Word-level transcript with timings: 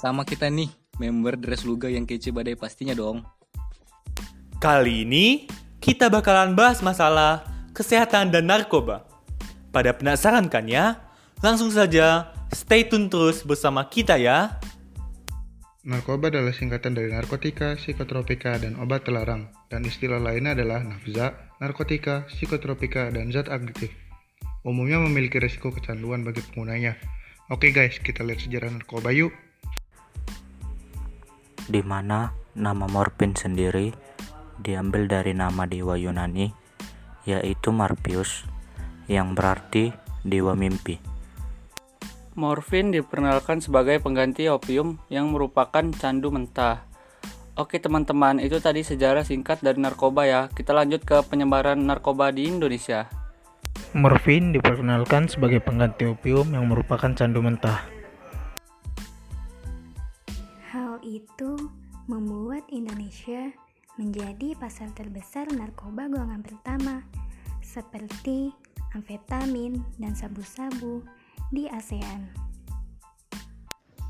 sama 0.00 0.24
kita 0.24 0.48
nih, 0.48 0.72
member 0.96 1.36
Dress 1.36 1.68
Luga 1.68 1.92
yang 1.92 2.08
kece 2.08 2.32
badai 2.32 2.56
pastinya 2.56 2.96
dong. 2.96 3.20
Kali 4.56 5.04
ini 5.04 5.44
kita 5.76 6.08
bakalan 6.08 6.56
bahas 6.56 6.80
masalah 6.80 7.44
kesehatan 7.76 8.32
dan 8.32 8.48
narkoba. 8.48 9.04
Pada 9.68 9.92
penasaran 9.92 10.48
kan 10.48 10.64
ya? 10.64 11.04
Langsung 11.44 11.68
saja 11.68 12.32
stay 12.48 12.88
tune 12.88 13.12
terus 13.12 13.44
bersama 13.44 13.84
kita 13.92 14.16
ya. 14.16 14.56
Narkoba 15.84 16.32
adalah 16.32 16.52
singkatan 16.52 16.96
dari 16.96 17.12
narkotika, 17.12 17.76
psikotropika, 17.76 18.56
dan 18.60 18.76
obat 18.80 19.04
terlarang. 19.04 19.52
Dan 19.68 19.84
istilah 19.84 20.20
lainnya 20.20 20.52
adalah 20.52 20.84
nafza, 20.84 21.36
narkotika, 21.60 22.28
psikotropika, 22.28 23.08
dan 23.12 23.32
zat 23.32 23.48
aktif. 23.48 23.92
Umumnya 24.64 25.00
memiliki 25.00 25.40
resiko 25.40 25.72
kecanduan 25.72 26.20
bagi 26.20 26.44
penggunanya. 26.44 27.00
Oke 27.48 27.72
guys, 27.72 27.96
kita 28.00 28.20
lihat 28.24 28.44
sejarah 28.44 28.68
narkoba 28.76 29.08
yuk. 29.12 29.32
Di 31.70 31.86
mana 31.86 32.34
nama 32.58 32.90
morfin 32.90 33.38
sendiri 33.38 33.94
diambil 34.58 35.06
dari 35.06 35.32
nama 35.32 35.64
dewa 35.64 35.94
Yunani 35.94 36.50
yaitu 37.24 37.70
Marpius 37.70 38.44
yang 39.06 39.38
berarti 39.38 39.94
dewa 40.26 40.58
mimpi. 40.58 40.98
Morfin 42.34 42.94
diperkenalkan 42.94 43.62
sebagai 43.62 43.98
pengganti 43.98 44.46
opium 44.46 45.02
yang 45.10 45.30
merupakan 45.34 45.82
candu 45.94 46.30
mentah. 46.30 46.86
Oke 47.58 47.82
teman-teman, 47.82 48.38
itu 48.38 48.62
tadi 48.62 48.80
sejarah 48.86 49.26
singkat 49.26 49.60
dari 49.60 49.82
narkoba 49.82 50.24
ya. 50.24 50.40
Kita 50.48 50.72
lanjut 50.72 51.02
ke 51.04 51.20
penyebaran 51.26 51.76
narkoba 51.82 52.30
di 52.32 52.48
Indonesia. 52.48 53.10
Morfin 53.92 54.54
diperkenalkan 54.54 55.26
sebagai 55.26 55.58
pengganti 55.58 56.06
opium 56.06 56.54
yang 56.54 56.70
merupakan 56.70 57.10
candu 57.12 57.42
mentah. 57.42 57.99
Itu 61.10 61.58
membuat 62.06 62.62
Indonesia 62.70 63.50
menjadi 63.98 64.54
pasar 64.54 64.94
terbesar 64.94 65.50
narkoba 65.50 66.06
golongan 66.06 66.46
pertama, 66.46 67.02
seperti 67.58 68.54
amfetamin 68.94 69.82
dan 69.98 70.14
sabu-sabu 70.14 71.02
di 71.50 71.66
ASEAN. 71.66 72.30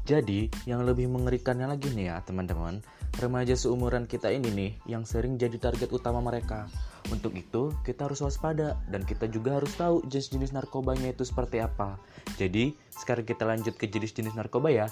Jadi, 0.04 0.50
yang 0.66 0.84
lebih 0.84 1.06
mengerikannya 1.06 1.70
lagi 1.70 1.86
nih 1.94 2.10
ya 2.10 2.18
teman-teman, 2.26 2.82
remaja 3.22 3.54
seumuran 3.54 4.10
kita 4.10 4.26
ini 4.32 4.48
nih 4.50 4.72
yang 4.90 5.06
sering 5.06 5.38
jadi 5.38 5.54
target 5.56 5.92
utama 5.94 6.18
mereka. 6.18 6.66
Untuk 7.14 7.30
itu, 7.38 7.70
kita 7.86 8.10
harus 8.10 8.18
waspada 8.20 8.76
dan 8.90 9.06
kita 9.06 9.30
juga 9.30 9.62
harus 9.62 9.70
tahu 9.78 10.02
jenis-jenis 10.10 10.50
narkobanya 10.50 11.14
itu 11.14 11.22
seperti 11.22 11.62
apa. 11.62 11.94
Jadi, 12.36 12.74
sekarang 12.90 13.22
kita 13.22 13.46
lanjut 13.46 13.78
ke 13.78 13.86
jenis-jenis 13.86 14.34
narkoba 14.34 14.68
ya. 14.74 14.86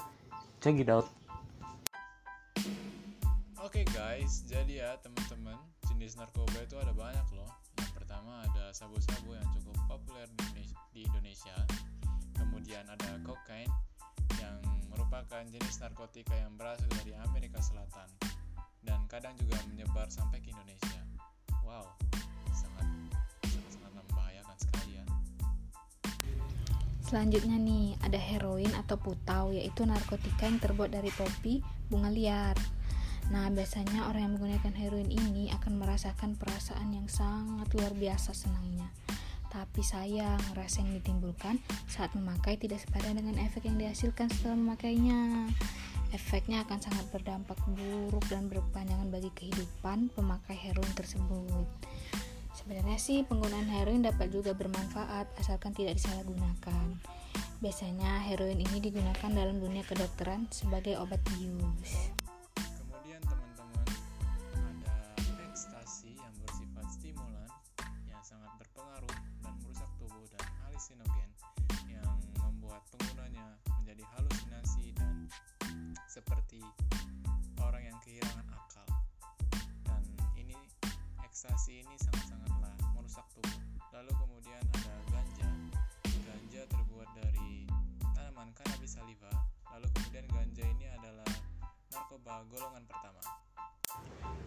Check 0.62 0.78
it 0.78 0.90
out. 0.90 1.10
Guys, 4.28 4.44
jadi 4.44 4.84
ya 4.84 4.90
teman-teman, 5.00 5.56
jenis 5.88 6.20
narkoba 6.20 6.60
itu 6.60 6.76
ada 6.76 6.92
banyak 6.92 7.24
loh. 7.32 7.48
Yang 7.80 7.92
pertama 7.96 8.44
ada 8.44 8.68
sabu-sabu 8.76 9.32
yang 9.32 9.48
cukup 9.56 9.72
populer 9.88 10.28
di 10.28 10.44
Indonesia, 10.44 10.80
di 10.92 11.00
Indonesia. 11.08 11.56
Kemudian 12.36 12.84
ada 12.92 13.08
kokain 13.24 13.72
yang 14.36 14.60
merupakan 14.92 15.40
jenis 15.48 15.80
narkotika 15.80 16.36
yang 16.36 16.52
berasal 16.60 16.84
dari 17.00 17.16
Amerika 17.24 17.56
Selatan 17.64 18.04
dan 18.84 19.00
kadang 19.08 19.32
juga 19.40 19.64
menyebar 19.72 20.12
sampai 20.12 20.44
ke 20.44 20.52
Indonesia. 20.52 21.00
Wow, 21.64 21.88
sangat 22.52 22.84
sangat 23.48 23.80
sangat 23.80 23.92
membahayakan 23.96 24.56
sekali 24.60 25.00
ya. 25.00 25.04
Selanjutnya 27.00 27.56
nih, 27.56 27.96
ada 28.04 28.20
heroin 28.20 28.76
atau 28.76 29.00
putau, 29.00 29.56
yaitu 29.56 29.88
narkotika 29.88 30.44
yang 30.44 30.60
terbuat 30.60 30.92
dari 30.92 31.08
topi 31.16 31.64
bunga 31.88 32.12
liar. 32.12 32.77
Nah, 33.28 33.52
biasanya 33.52 34.08
orang 34.08 34.24
yang 34.24 34.32
menggunakan 34.40 34.72
heroin 34.72 35.10
ini 35.12 35.52
akan 35.52 35.76
merasakan 35.76 36.40
perasaan 36.40 36.96
yang 36.96 37.04
sangat 37.12 37.68
luar 37.76 37.92
biasa 37.92 38.32
senangnya. 38.32 38.88
Tapi 39.48 39.80
sayang, 39.80 40.40
rasa 40.52 40.84
yang 40.84 41.00
ditimbulkan 41.00 41.60
saat 41.88 42.12
memakai 42.12 42.60
tidak 42.60 42.84
sepadan 42.84 43.20
dengan 43.20 43.40
efek 43.40 43.64
yang 43.68 43.80
dihasilkan 43.80 44.28
setelah 44.32 44.56
memakainya. 44.56 45.48
Efeknya 46.08 46.64
akan 46.64 46.80
sangat 46.80 47.04
berdampak 47.12 47.60
buruk 47.68 48.24
dan 48.32 48.48
berkepanjangan 48.48 49.12
bagi 49.12 49.28
kehidupan 49.36 50.08
pemakai 50.16 50.56
heroin 50.56 50.92
tersebut. 50.96 51.68
Sebenarnya 52.56 52.96
sih 52.96 53.24
penggunaan 53.28 53.68
heroin 53.68 54.04
dapat 54.04 54.32
juga 54.32 54.56
bermanfaat 54.56 55.28
asalkan 55.36 55.76
tidak 55.76 56.00
disalahgunakan. 56.00 56.96
Biasanya 57.60 58.24
heroin 58.24 58.56
ini 58.56 58.80
digunakan 58.80 59.30
dalam 59.32 59.60
dunia 59.60 59.84
kedokteran 59.84 60.48
sebagai 60.48 60.96
obat 60.96 61.20
bius. 61.36 62.17
Seperti 76.28 76.60
orang 77.64 77.88
yang 77.88 77.96
kehilangan 78.04 78.44
akal. 78.52 78.84
Dan 79.88 80.04
ini 80.36 80.52
ekstasi 81.24 81.80
ini 81.80 81.96
sangat-sangatlah 81.96 82.76
merusak 82.92 83.24
tubuh. 83.32 83.56
Lalu 83.96 84.12
kemudian 84.12 84.60
ada 84.76 84.92
ganja. 85.08 85.48
Ganja 86.04 86.62
terbuat 86.68 87.08
dari 87.16 87.64
tanaman 88.12 88.52
cannabis 88.52 89.00
sativa. 89.00 89.32
Lalu 89.72 89.88
kemudian 89.96 90.26
ganja 90.28 90.64
ini 90.68 90.86
adalah 91.00 91.30
narkoba 91.96 92.44
golongan 92.52 92.84
pertama. 92.84 93.24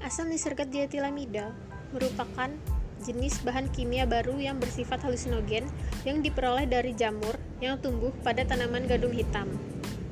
Asam 0.05 0.29
nisergat 0.29 0.69
dietilamida 0.69 1.57
merupakan 1.97 2.53
jenis 3.01 3.41
bahan 3.41 3.73
kimia 3.73 4.05
baru 4.05 4.37
yang 4.37 4.61
bersifat 4.61 5.01
halusinogen 5.01 5.65
yang 6.05 6.21
diperoleh 6.21 6.69
dari 6.69 6.93
jamur 6.93 7.33
yang 7.57 7.81
tumbuh 7.81 8.13
pada 8.21 8.45
tanaman 8.45 8.85
gadung 8.85 9.17
hitam. 9.17 9.49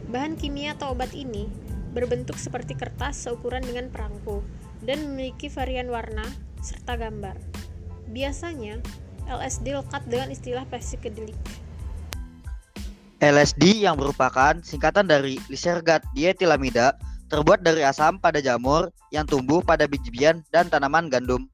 Bahan 0.09 0.41
kimia 0.41 0.73
atau 0.73 0.97
obat 0.97 1.13
ini 1.13 1.45
berbentuk 1.93 2.33
seperti 2.41 2.73
kertas 2.73 3.29
seukuran 3.29 3.61
dengan 3.61 3.93
perangko 3.93 4.41
dan 4.81 5.05
memiliki 5.05 5.53
varian 5.53 5.85
warna 5.93 6.25
serta 6.65 6.97
gambar. 6.97 7.37
Biasanya, 8.09 8.81
LSD 9.29 9.77
lekat 9.77 10.09
dengan 10.09 10.33
istilah 10.33 10.65
psychedelic. 10.73 11.37
LSD 13.21 13.85
yang 13.85 14.01
merupakan 14.01 14.57
singkatan 14.65 15.05
dari 15.05 15.37
lisergat 15.45 16.01
dietilamida 16.17 16.97
terbuat 17.29 17.61
dari 17.61 17.85
asam 17.85 18.17
pada 18.17 18.41
jamur 18.41 18.89
yang 19.13 19.29
tumbuh 19.29 19.61
pada 19.61 19.85
biji-bijian 19.85 20.41
dan 20.49 20.73
tanaman 20.73 21.13
gandum. 21.13 21.45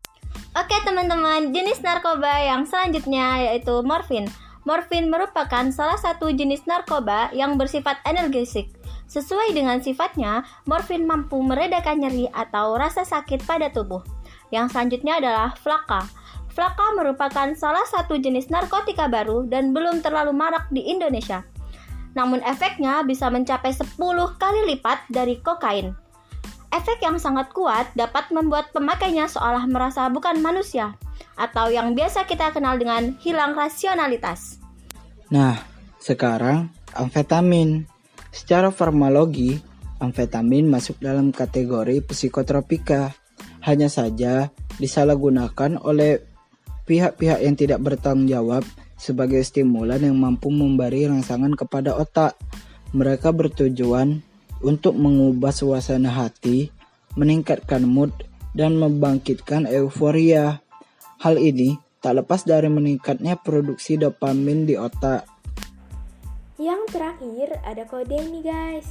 Oke 0.55 0.79
teman-teman, 0.87 1.51
jenis 1.51 1.83
narkoba 1.83 2.39
yang 2.39 2.63
selanjutnya 2.63 3.51
yaitu 3.51 3.83
morfin. 3.83 4.31
Morfin 4.65 5.13
merupakan 5.13 5.69
salah 5.69 5.93
satu 5.93 6.33
jenis 6.33 6.65
narkoba 6.65 7.29
yang 7.37 7.53
bersifat 7.53 8.01
energetik. 8.01 8.73
Sesuai 9.05 9.53
dengan 9.53 9.77
sifatnya, 9.77 10.41
morfin 10.65 11.05
mampu 11.05 11.37
meredakan 11.37 12.01
nyeri 12.01 12.25
atau 12.33 12.73
rasa 12.73 13.05
sakit 13.05 13.45
pada 13.45 13.69
tubuh. 13.69 14.01
Yang 14.49 14.73
selanjutnya 14.73 15.21
adalah 15.21 15.53
flaka. 15.61 16.09
Flaka 16.49 16.97
merupakan 16.97 17.53
salah 17.53 17.85
satu 17.85 18.17
jenis 18.17 18.49
narkotika 18.49 19.05
baru 19.05 19.45
dan 19.45 19.69
belum 19.69 20.01
terlalu 20.01 20.33
marak 20.33 20.65
di 20.73 20.81
Indonesia. 20.81 21.45
Namun 22.17 22.41
efeknya 22.41 23.05
bisa 23.05 23.29
mencapai 23.29 23.69
10 23.69 24.01
kali 24.41 24.61
lipat 24.73 25.05
dari 25.13 25.37
kokain. 25.45 25.93
Efek 26.73 27.05
yang 27.05 27.21
sangat 27.21 27.53
kuat 27.53 27.85
dapat 27.93 28.33
membuat 28.33 28.73
pemakainya 28.73 29.29
seolah 29.29 29.69
merasa 29.69 30.09
bukan 30.09 30.41
manusia 30.41 30.97
atau 31.35 31.67
yang 31.67 31.91
biasa 31.93 32.23
kita 32.27 32.55
kenal 32.55 32.79
dengan 32.79 33.15
hilang 33.19 33.55
rasionalitas. 33.55 34.59
Nah, 35.31 35.59
sekarang 35.99 36.69
amfetamin. 36.95 37.89
Secara 38.35 38.71
farmakologi, 38.71 39.59
amfetamin 39.99 40.67
masuk 40.67 40.99
dalam 40.99 41.31
kategori 41.31 42.03
psikotropika. 42.03 43.15
Hanya 43.63 43.89
saja 43.89 44.53
disalahgunakan 44.77 45.81
oleh 45.81 46.21
pihak-pihak 46.85 47.41
yang 47.41 47.55
tidak 47.57 47.81
bertanggung 47.81 48.29
jawab 48.29 48.63
sebagai 48.95 49.41
stimulan 49.43 49.99
yang 50.03 50.15
mampu 50.15 50.53
memberi 50.53 51.09
rangsangan 51.09 51.55
kepada 51.57 51.97
otak. 51.97 52.37
Mereka 52.95 53.33
bertujuan 53.35 54.23
untuk 54.63 54.95
mengubah 54.95 55.51
suasana 55.51 56.13
hati, 56.13 56.71
meningkatkan 57.19 57.83
mood, 57.83 58.13
dan 58.55 58.79
membangkitkan 58.79 59.67
euforia. 59.67 60.63
Hal 61.23 61.39
ini 61.39 61.79
tak 62.03 62.21
lepas 62.21 62.43
dari 62.43 62.67
meningkatnya 62.67 63.39
produksi 63.39 63.95
dopamin 63.95 64.67
di 64.67 64.75
otak. 64.75 65.25
Yang 66.55 66.81
terakhir 66.95 67.47
ada 67.67 67.83
kodein 67.87 68.31
nih 68.31 68.43
guys. 68.45 68.87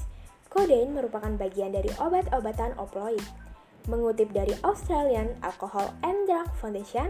Kodein 0.53 0.93
merupakan 0.93 1.33
bagian 1.35 1.73
dari 1.73 1.91
obat-obatan 1.99 2.77
opioid. 2.77 3.25
Mengutip 3.89 4.33
dari 4.33 4.57
Australian 4.65 5.37
Alcohol 5.45 5.93
and 6.05 6.25
Drug 6.25 6.49
Foundation, 6.61 7.09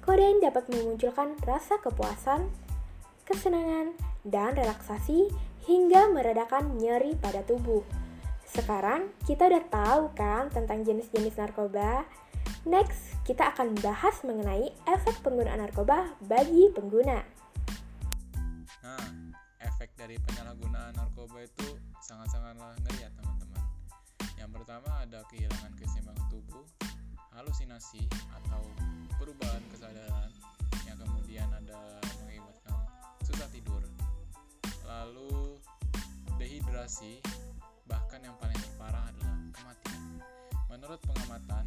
kodein 0.00 0.40
dapat 0.40 0.64
memunculkan 0.72 1.36
rasa 1.44 1.76
kepuasan, 1.80 2.48
kesenangan, 3.28 3.92
dan 4.24 4.56
relaksasi 4.56 5.28
hingga 5.66 6.08
meredakan 6.14 6.78
nyeri 6.78 7.18
pada 7.18 7.42
tubuh. 7.42 7.82
Sekarang 8.46 9.10
kita 9.26 9.50
udah 9.50 9.64
tahu 9.66 10.02
kan 10.14 10.48
tentang 10.48 10.86
jenis-jenis 10.86 11.36
narkoba. 11.36 12.06
Next, 12.66 13.14
kita 13.22 13.54
akan 13.54 13.78
bahas 13.78 14.26
mengenai 14.26 14.74
efek 14.90 15.22
penggunaan 15.22 15.62
narkoba 15.62 16.18
bagi 16.26 16.66
pengguna. 16.74 17.22
Nah, 18.82 19.06
efek 19.62 19.94
dari 19.94 20.18
penyalahgunaan 20.18 20.98
narkoba 20.98 21.46
itu 21.46 21.78
sangat-sangatlah 22.02 22.74
ngeri 22.82 23.06
ya 23.06 23.10
teman-teman. 23.14 23.62
Yang 24.34 24.50
pertama 24.50 24.90
ada 24.98 25.22
kehilangan 25.30 25.78
keseimbangan 25.78 26.26
tubuh, 26.26 26.66
halusinasi 27.38 28.02
atau 28.34 28.66
perubahan 29.22 29.62
kesadaran, 29.70 30.34
yang 30.90 30.98
kemudian 30.98 31.46
ada 31.46 32.02
mengakibatkan 32.18 32.82
susah 33.30 33.46
tidur, 33.54 33.86
lalu 34.82 35.54
dehidrasi, 36.34 37.22
bahkan 37.86 38.26
yang 38.26 38.34
paling 38.42 38.58
terparah 38.58 39.06
adalah 39.06 39.38
kematian. 39.54 40.02
Menurut 40.66 40.98
pengamatan, 41.06 41.64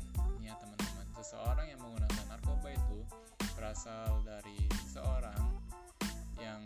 ya 0.49 0.57
teman-teman, 0.57 1.05
seseorang 1.13 1.69
yang 1.69 1.77
menggunakan 1.77 2.25
narkoba 2.25 2.73
itu 2.73 2.99
berasal 3.53 4.25
dari 4.25 4.65
seorang 4.89 5.61
yang 6.41 6.65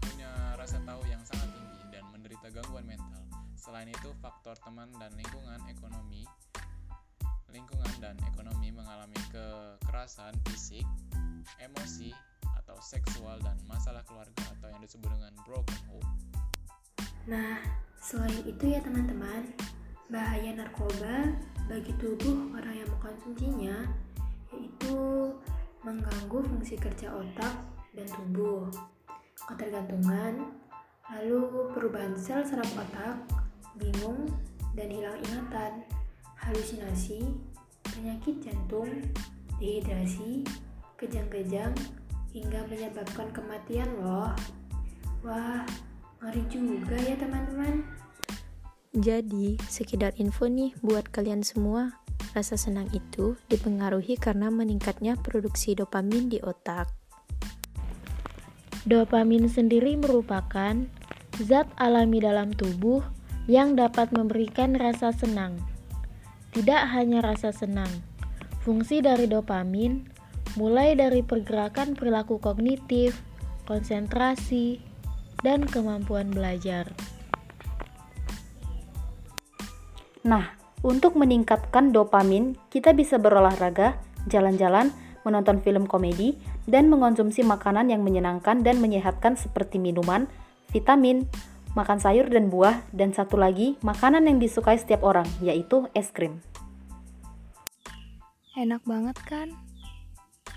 punya 0.00 0.32
rasa 0.56 0.80
tahu 0.88 1.04
yang 1.04 1.20
sangat 1.28 1.52
tinggi 1.52 1.82
dan 1.92 2.04
menderita 2.08 2.48
gangguan 2.48 2.88
mental. 2.88 3.20
Selain 3.60 3.92
itu, 3.92 4.08
faktor 4.24 4.56
teman 4.64 4.88
dan 4.96 5.12
lingkungan 5.20 5.60
ekonomi 5.68 6.24
lingkungan 7.50 7.90
dan 7.98 8.14
ekonomi 8.30 8.70
mengalami 8.70 9.18
kekerasan 9.34 10.38
fisik, 10.46 10.86
emosi, 11.58 12.14
atau 12.62 12.78
seksual 12.78 13.42
dan 13.42 13.58
masalah 13.66 14.06
keluarga 14.06 14.46
atau 14.54 14.70
yang 14.70 14.78
disebut 14.78 15.10
dengan 15.10 15.34
broken 15.42 15.80
home. 15.90 16.10
Nah, 17.26 17.58
selain 17.98 18.38
itu 18.46 18.70
ya 18.70 18.78
teman-teman, 18.78 19.50
bahaya 20.10 20.50
narkoba 20.58 21.38
bagi 21.70 21.94
tubuh 22.02 22.50
orang 22.58 22.82
yang 22.82 22.88
mengkonsumsinya 22.98 23.76
yaitu 24.50 24.98
mengganggu 25.86 26.38
fungsi 26.50 26.74
kerja 26.74 27.14
otak 27.14 27.54
dan 27.94 28.06
tubuh, 28.10 28.66
ketergantungan, 29.46 30.50
lalu 31.06 31.70
perubahan 31.70 32.18
sel 32.18 32.42
saraf 32.42 32.68
otak, 32.74 33.22
bingung, 33.78 34.26
dan 34.74 34.90
hilang 34.90 35.18
ingatan, 35.30 35.86
halusinasi, 36.38 37.30
penyakit 37.86 38.42
jantung, 38.42 38.90
dehidrasi, 39.62 40.42
kejang-kejang, 40.98 41.72
hingga 42.30 42.62
menyebabkan 42.70 43.30
kematian 43.34 43.90
loh. 44.02 44.34
Wah, 45.22 45.66
ngeri 46.22 46.42
juga 46.50 46.98
ya 46.98 47.14
teman-teman. 47.18 47.99
Jadi, 48.90 49.54
sekedar 49.70 50.10
info 50.18 50.50
nih 50.50 50.74
buat 50.82 51.06
kalian 51.14 51.46
semua. 51.46 52.02
Rasa 52.34 52.58
senang 52.58 52.90
itu 52.90 53.38
dipengaruhi 53.46 54.18
karena 54.18 54.50
meningkatnya 54.50 55.14
produksi 55.14 55.78
dopamin 55.78 56.26
di 56.26 56.42
otak. 56.42 56.90
Dopamin 58.86 59.46
sendiri 59.46 59.94
merupakan 59.94 60.74
zat 61.38 61.70
alami 61.78 62.18
dalam 62.18 62.50
tubuh 62.50 63.02
yang 63.46 63.78
dapat 63.78 64.10
memberikan 64.10 64.74
rasa 64.74 65.14
senang. 65.14 65.58
Tidak 66.50 66.90
hanya 66.90 67.22
rasa 67.22 67.54
senang, 67.54 67.90
fungsi 68.66 68.98
dari 68.98 69.30
dopamin 69.30 70.02
mulai 70.58 70.98
dari 70.98 71.22
pergerakan 71.22 71.94
perilaku 71.94 72.42
kognitif, 72.42 73.22
konsentrasi, 73.70 74.82
dan 75.46 75.62
kemampuan 75.62 76.34
belajar. 76.34 76.90
Nah, 80.20 80.52
untuk 80.84 81.16
meningkatkan 81.16 81.92
dopamin, 81.92 82.56
kita 82.68 82.92
bisa 82.92 83.16
berolahraga, 83.16 83.96
jalan-jalan, 84.28 84.92
menonton 85.24 85.60
film 85.60 85.84
komedi, 85.84 86.36
dan 86.68 86.88
mengonsumsi 86.92 87.44
makanan 87.44 87.88
yang 87.88 88.04
menyenangkan 88.04 88.60
dan 88.60 88.80
menyehatkan 88.80 89.36
seperti 89.36 89.80
minuman, 89.80 90.28
vitamin, 90.72 91.28
makan 91.72 92.00
sayur 92.00 92.28
dan 92.28 92.52
buah, 92.52 92.84
dan 92.92 93.12
satu 93.16 93.40
lagi, 93.40 93.80
makanan 93.80 94.28
yang 94.28 94.36
disukai 94.40 94.76
setiap 94.76 95.04
orang, 95.04 95.28
yaitu 95.40 95.88
es 95.96 96.12
krim. 96.12 96.40
Enak 98.56 98.84
banget 98.84 99.16
kan? 99.24 99.48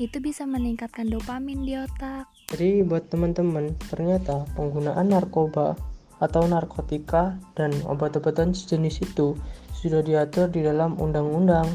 Itu 0.02 0.18
bisa 0.20 0.44
meningkatkan 0.50 1.08
dopamin 1.08 1.64
di 1.64 1.78
otak. 1.78 2.26
Jadi 2.50 2.82
buat 2.82 3.08
teman-teman, 3.08 3.78
ternyata 3.88 4.50
penggunaan 4.58 5.08
narkoba 5.14 5.78
atau 6.24 6.48
narkotika 6.48 7.36
dan 7.60 7.76
obat-obatan 7.84 8.56
sejenis 8.56 9.04
itu 9.04 9.36
sudah 9.76 10.00
diatur 10.00 10.48
di 10.48 10.64
dalam 10.64 10.96
undang-undang 10.96 11.68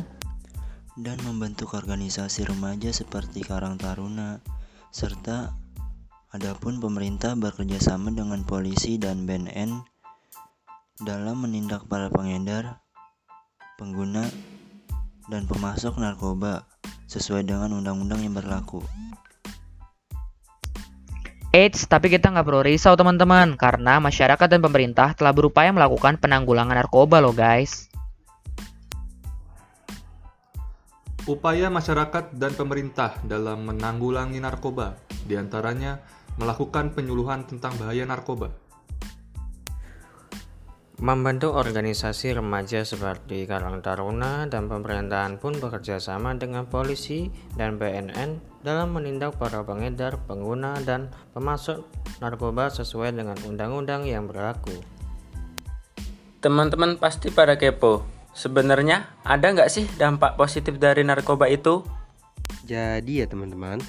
dan 0.99 1.21
membentuk 1.23 1.77
organisasi 1.77 2.49
remaja 2.49 2.91
seperti 2.91 3.45
Karang 3.45 3.77
Taruna 3.77 4.41
serta 4.91 5.53
adapun 6.33 6.81
pemerintah 6.83 7.39
bekerja 7.39 7.79
sama 7.79 8.11
dengan 8.11 8.43
polisi 8.43 8.99
dan 8.99 9.29
BNN 9.29 9.85
dalam 10.99 11.47
menindak 11.47 11.87
para 11.87 12.11
pengedar, 12.11 12.83
pengguna, 13.79 14.27
dan 15.31 15.47
pemasok 15.47 16.03
narkoba 16.03 16.67
sesuai 17.07 17.47
dengan 17.47 17.79
undang-undang 17.79 18.27
yang 18.27 18.35
berlaku. 18.35 18.83
Eits, 21.49 21.89
tapi 21.89 22.13
kita 22.13 22.29
nggak 22.29 22.45
perlu 22.45 22.61
risau 22.61 22.93
teman-teman, 22.93 23.57
karena 23.57 23.97
masyarakat 24.05 24.53
dan 24.53 24.61
pemerintah 24.61 25.17
telah 25.17 25.33
berupaya 25.33 25.73
melakukan 25.73 26.21
penanggulangan 26.21 26.77
narkoba 26.77 27.25
loh 27.25 27.33
guys. 27.33 27.89
Upaya 31.25 31.73
masyarakat 31.73 32.37
dan 32.37 32.53
pemerintah 32.53 33.17
dalam 33.25 33.65
menanggulangi 33.65 34.45
narkoba, 34.45 35.01
di 35.25 35.41
antaranya 35.41 36.05
melakukan 36.37 36.93
penyuluhan 36.93 37.49
tentang 37.49 37.73
bahaya 37.81 38.05
narkoba. 38.05 38.53
Membentuk 41.01 41.57
organisasi 41.57 42.37
remaja 42.37 42.85
seperti 42.85 43.49
Karang 43.49 43.81
Taruna 43.81 44.45
dan 44.51 44.69
pemerintahan 44.69 45.41
pun 45.41 45.57
bekerja 45.57 45.97
sama 45.97 46.37
dengan 46.37 46.69
polisi 46.69 47.33
dan 47.57 47.81
BNN 47.81 48.48
dalam 48.63 48.95
menindak 48.95 49.39
para 49.39 49.63
pengedar, 49.63 50.19
pengguna, 50.27 50.79
dan 50.83 51.11
pemasok 51.35 51.87
narkoba 52.19 52.71
sesuai 52.71 53.15
dengan 53.15 53.39
undang-undang 53.47 54.05
yang 54.05 54.27
berlaku. 54.27 54.75
Teman-teman 56.39 56.99
pasti 56.99 57.31
pada 57.35 57.59
kepo. 57.59 58.07
Sebenarnya 58.35 59.11
ada 59.27 59.51
nggak 59.51 59.71
sih 59.71 59.87
dampak 59.99 60.39
positif 60.39 60.79
dari 60.79 61.03
narkoba 61.03 61.51
itu? 61.51 61.83
Jadi 62.67 63.23
ya 63.23 63.27
teman-teman, 63.27 63.83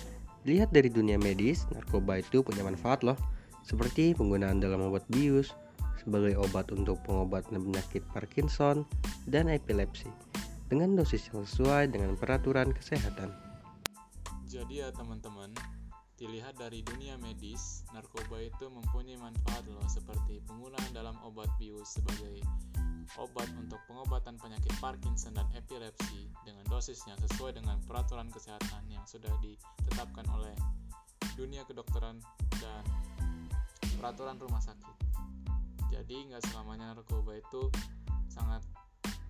lihat 0.49 0.73
dari 0.73 0.89
dunia 0.89 1.21
medis, 1.21 1.69
narkoba 1.69 2.17
itu 2.17 2.41
punya 2.41 2.65
manfaat 2.65 3.05
loh. 3.05 3.17
Seperti 3.61 4.17
penggunaan 4.17 4.57
dalam 4.57 4.81
obat 4.89 5.05
bius, 5.13 5.53
sebagai 6.01 6.39
obat 6.41 6.71
untuk 6.73 6.97
pengobatan 7.05 7.61
penyakit 7.61 8.01
Parkinson 8.09 8.88
dan 9.29 9.51
epilepsi 9.51 10.09
dengan 10.71 10.97
dosis 10.97 11.29
yang 11.29 11.45
sesuai 11.45 11.93
dengan 11.93 12.17
peraturan 12.17 12.71
kesehatan. 12.73 13.48
Jadi 14.59 14.83
ya 14.83 14.91
teman-teman, 14.91 15.55
dilihat 16.19 16.59
dari 16.59 16.83
dunia 16.83 17.15
medis, 17.15 17.87
narkoba 17.95 18.43
itu 18.43 18.67
mempunyai 18.67 19.15
manfaat 19.15 19.63
loh 19.71 19.87
seperti 19.87 20.43
penggunaan 20.43 20.91
dalam 20.91 21.15
obat 21.23 21.47
bius 21.55 21.95
sebagai 21.95 22.43
obat 23.15 23.47
untuk 23.55 23.79
pengobatan 23.87 24.35
penyakit 24.35 24.75
Parkinson 24.83 25.31
dan 25.31 25.47
epilepsi 25.55 26.27
dengan 26.43 26.67
dosis 26.67 26.99
yang 27.07 27.15
sesuai 27.23 27.55
dengan 27.55 27.79
peraturan 27.87 28.27
kesehatan 28.35 28.83
yang 28.91 29.07
sudah 29.07 29.31
ditetapkan 29.39 30.27
oleh 30.27 30.51
dunia 31.39 31.63
kedokteran 31.63 32.19
dan 32.59 32.83
peraturan 33.95 34.43
rumah 34.43 34.59
sakit. 34.59 34.95
Jadi 35.87 36.35
nggak 36.35 36.43
selamanya 36.51 36.99
narkoba 36.99 37.39
itu 37.39 37.71
sangat 38.27 38.59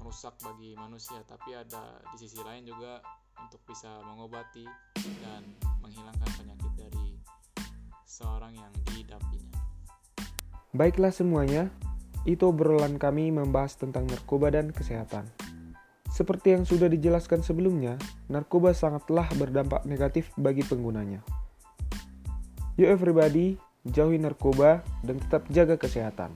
merusak 0.02 0.34
bagi 0.42 0.74
manusia 0.74 1.22
tapi 1.30 1.54
ada 1.54 2.02
di 2.10 2.18
sisi 2.18 2.42
lain 2.42 2.66
juga 2.66 2.98
untuk 3.46 3.62
bisa 3.68 4.02
mengobati 4.04 4.89
dan 5.22 5.42
menghilangkan 5.82 6.30
penyakit 6.36 6.72
dari 6.78 7.08
seorang 8.04 8.54
yang 8.56 8.72
dihidapinya 8.88 9.60
baiklah 10.76 11.14
semuanya 11.14 11.72
itu 12.28 12.52
obrolan 12.52 13.00
kami 13.00 13.32
membahas 13.32 13.80
tentang 13.80 14.06
narkoba 14.06 14.52
dan 14.52 14.76
kesehatan 14.76 15.28
seperti 16.10 16.58
yang 16.58 16.66
sudah 16.66 16.90
dijelaskan 16.90 17.46
sebelumnya, 17.46 17.96
narkoba 18.28 18.74
sangatlah 18.74 19.30
berdampak 19.38 19.86
negatif 19.86 20.34
bagi 20.36 20.66
penggunanya. 20.66 21.22
Yuk 22.82 22.90
everybody, 22.90 23.62
jauhi 23.86 24.18
narkoba 24.18 24.82
dan 25.06 25.22
tetap 25.22 25.46
jaga 25.54 25.78
kesehatan. 25.78 26.34